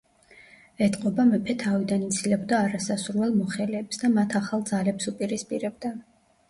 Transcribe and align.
ეტყობა, 0.85 1.25
მეფე 1.33 1.55
თავიდან 1.65 2.07
იცილებდა 2.07 2.63
არასასურველ 2.63 3.37
მოხელეებს 3.45 4.05
და 4.05 4.13
მათ 4.19 4.39
ახალ 4.43 4.67
ძალებს 4.73 5.13
უპირისპირებდა. 5.17 5.97